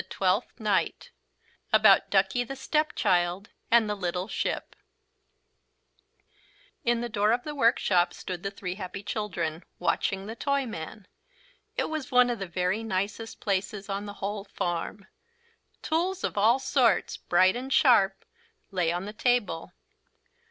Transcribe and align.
TWELFTH 0.09 0.59
NIGHT 0.59 1.11
ABOUT 1.71 2.09
DUCKIE 2.09 2.43
THE 2.45 2.55
STEPCHILD 2.55 3.49
AND 3.69 3.87
THE 3.87 3.93
LITTLE 3.93 4.27
SHIP 4.27 4.75
In 6.83 7.01
the 7.01 7.07
door 7.07 7.31
of 7.31 7.43
the 7.43 7.53
workshop 7.53 8.11
stood 8.11 8.41
the 8.41 8.49
three 8.49 8.73
happy 8.73 9.03
children, 9.03 9.63
watching 9.77 10.25
the 10.25 10.35
Toyman. 10.35 11.05
It 11.77 11.87
was 11.87 12.09
one 12.11 12.31
of 12.31 12.39
the 12.39 12.47
very 12.47 12.81
nicest 12.83 13.39
places 13.41 13.89
on 13.89 14.07
the 14.07 14.13
whole 14.17 14.43
farm. 14.45 15.05
Tools 15.83 16.23
of 16.23 16.35
all 16.35 16.57
sorts, 16.57 17.17
bright 17.17 17.55
and 17.55 17.71
sharp, 17.71 18.25
lay 18.71 18.91
on 18.91 19.05
the 19.05 19.13
table. 19.13 19.71